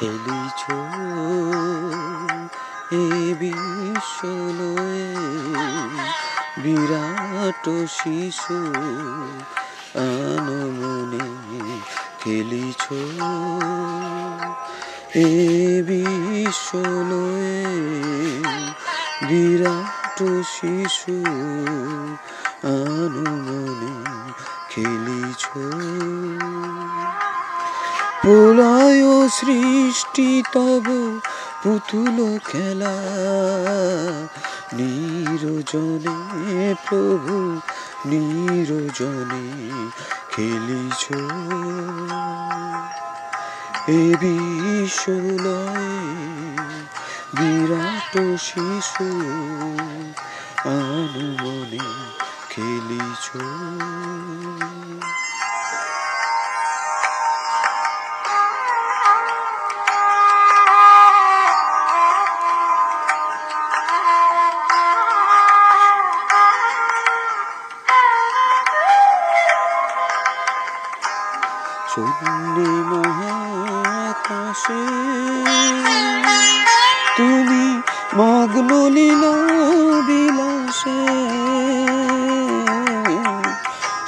[0.00, 0.62] খেলিছ
[2.94, 3.04] এ
[3.40, 5.08] বিশ্বলয়ে
[6.58, 8.58] বিরাট শিশু
[10.00, 11.26] আনমনে
[12.20, 12.84] খেলিছ
[15.20, 15.30] এ
[15.88, 17.64] বিশ্বলয়ে
[19.28, 20.18] বিরাট
[20.50, 21.16] শিশু
[22.70, 23.94] আনমনে
[24.68, 25.42] খেলিছ
[28.22, 30.84] প্রলয় সৃষ্টি তব
[31.62, 32.94] পুতুল খেলা।
[34.72, 36.18] নিরজনে
[36.88, 37.60] প্রভু,
[38.04, 39.46] নিরজনে
[40.30, 41.02] খেলিছ।
[43.88, 45.20] এ বিশ্বলয়ে
[47.34, 49.08] বিরাট শিশু,
[50.64, 51.86] আনুমনে
[52.50, 53.36] খেলিছ।
[72.90, 74.82] মহাকাশে
[77.16, 77.64] তুমি
[78.16, 79.34] মগ্ন লীলা
[80.06, 81.00] বিলাসে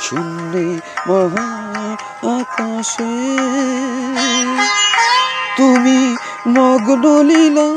[0.01, 0.67] শূন্যে
[1.07, 1.49] মহা
[2.39, 3.15] আকাশে।
[5.57, 6.17] তুমি
[6.49, 7.69] মগ্ন লীলা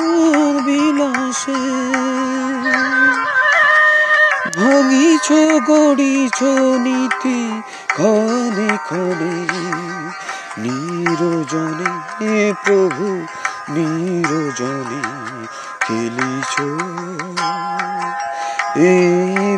[0.66, 1.62] বিলাসে
[4.86, 5.28] ভাঙিছ,
[5.70, 6.40] গড়িছ
[6.86, 7.40] নীতি,
[7.94, 9.36] ক্ষণে ক্ষণে
[10.62, 11.92] নিরজনে
[12.64, 13.08] প্রভু,
[13.76, 15.02] নিরজনে
[15.82, 16.54] খেলিছ।
[18.78, 18.96] এ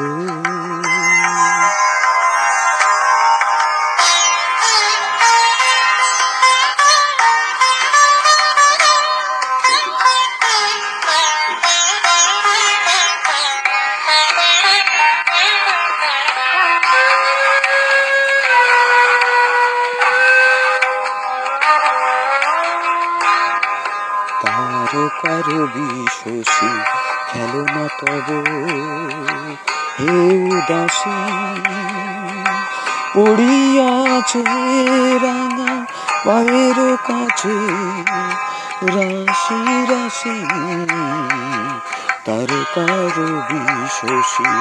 [24.51, 26.73] তারকার বিশোষী
[27.29, 28.29] খেলো না তব।
[30.01, 30.17] হে
[30.51, 31.19] উদাসী
[33.15, 34.43] পড়িয়াছে
[35.25, 35.73] রাঙা
[36.25, 36.79] পায়ের
[37.09, 37.57] কাছে।
[38.95, 39.61] রাশি
[39.93, 40.37] রাশি
[42.25, 43.17] তারকার
[43.49, 44.53] বিশোষী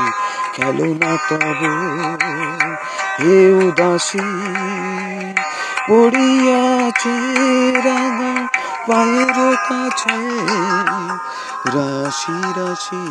[0.54, 1.62] খেলো না তব।
[3.22, 4.28] হে উদাসী
[5.88, 7.16] পড়িয়াছে
[7.86, 8.29] রাঙা
[8.90, 10.18] পায়ের কাছে
[11.76, 13.04] রাশি রাশি।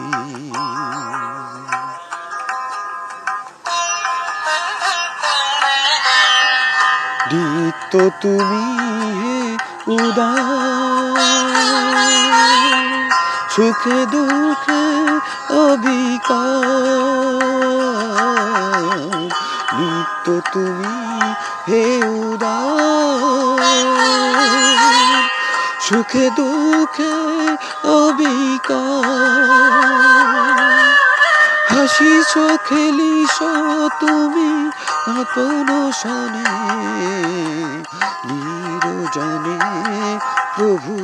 [7.32, 8.66] নিত্য তুমি
[9.20, 9.40] হে
[9.96, 11.16] উদার,
[13.50, 14.84] সুখে দুঃখে
[15.62, 16.58] অবিকার।
[19.78, 20.94] নিত্য তুমি
[21.68, 21.82] হে
[22.20, 23.07] উদার
[25.88, 27.14] সুখে দুঃখে
[27.98, 29.06] অবিকার
[31.70, 32.32] হাসিছ
[32.68, 33.36] খেলিছ
[34.00, 34.50] তুমি
[35.18, 35.68] আপন
[36.00, 36.50] সনে
[38.28, 39.58] নিরজনে
[40.54, 40.94] প্রভু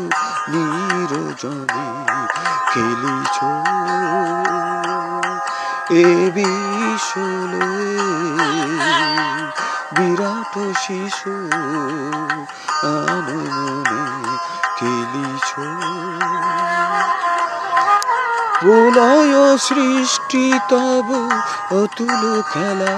[0.52, 1.88] নিরজনে
[2.72, 3.38] খেলিছ।
[6.02, 6.06] এ
[6.36, 8.08] বিশ্বলয়ে
[9.96, 11.34] বিরাট শিশু
[12.94, 14.04] আনমনে
[14.78, 15.48] খেলিছ
[18.60, 21.08] প্রলয় সৃষ্টি তব
[21.70, 22.96] অতুল খেলা।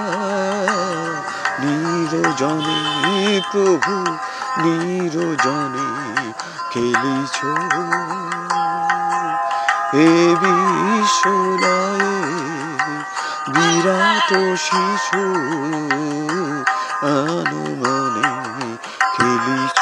[1.59, 2.79] নিরজনে
[3.51, 3.95] প্রভু,
[4.63, 5.89] নিরজনে
[6.71, 7.37] খেলিছ।
[9.93, 12.15] এ বিশ্বলয়ে
[13.53, 15.23] বিরাট শিশু,
[17.07, 18.31] আনমনে
[19.15, 19.81] খেলিছ।